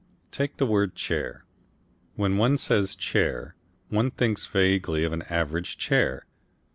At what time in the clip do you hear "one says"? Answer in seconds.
2.37-2.95